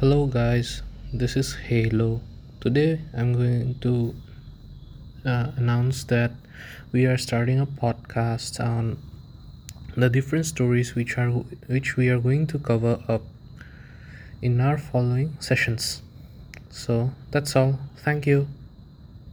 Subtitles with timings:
[0.00, 0.82] Hello, guys.
[1.12, 2.20] This is Halo.
[2.60, 4.12] Today, I'm going to
[5.24, 6.32] uh, announce that
[6.90, 8.98] we are starting a podcast on
[9.96, 11.30] the different stories which are
[11.68, 13.22] which we are going to cover up
[14.42, 16.02] in our following sessions.
[16.70, 17.78] So that's all.
[17.98, 18.48] Thank you.